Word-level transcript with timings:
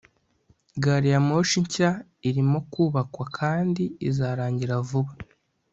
gariyamoshi 0.83 1.57
nshya 1.65 1.89
irimo 2.29 2.59
kubakwa 2.71 3.25
kandi 3.37 3.83
izarangira 4.09 4.75
vuba 4.87 5.11